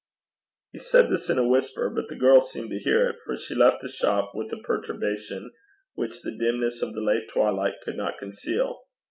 He 0.71 0.79
said 0.79 1.11
this 1.11 1.29
in 1.29 1.37
a 1.37 1.47
whisper; 1.47 1.87
but 1.87 2.07
the 2.07 2.17
girl 2.17 2.41
seemed 2.41 2.71
to 2.71 2.79
hear 2.79 3.07
it, 3.07 3.17
for 3.23 3.37
she 3.37 3.53
left 3.53 3.83
the 3.83 3.87
shop 3.87 4.31
with 4.33 4.51
a 4.51 4.57
perturbation 4.57 5.51
which 5.93 6.23
the 6.23 6.35
dimness 6.35 6.81
of 6.81 6.95
the 6.95 7.01
late 7.01 7.29
twilight 7.31 7.75
could 7.85 7.97
not 7.97 8.17
conceal. 8.17 8.79